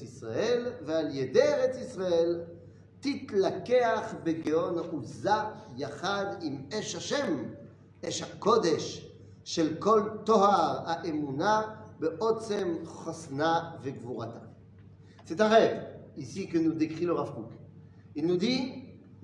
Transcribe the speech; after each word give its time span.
Israel, 0.00 0.78
va 0.82 1.02
lieder 1.02 1.40
et 1.40 1.84
Israël, 1.84 2.46
tit 3.00 3.26
la 3.32 3.50
keach 3.66 4.14
begeon 4.24 4.78
ou 4.92 5.02
za 5.02 5.54
yachad 5.76 6.42
im 6.42 6.62
eshashem, 6.70 7.50
eshakodesh, 8.02 9.02
shelkol 9.44 10.22
toha, 10.24 10.84
a 10.86 11.02
emuna, 11.04 11.78
be 12.00 12.08
otzem 12.20 12.84
chosna 12.84 13.78
vegvorata. 13.82 14.42
C'est 15.24 15.40
un 15.40 15.48
rêve, 15.48 15.82
ici, 16.16 16.48
que 16.48 16.58
nous 16.58 16.72
décrit 16.72 17.06
le 17.06 17.12
rafkouk. 17.12 17.50
Il 18.14 18.26
nous 18.26 18.36
dit, 18.36 18.81